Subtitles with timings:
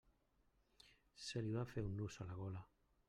[1.25, 2.65] Se li va fer un nus a la gola.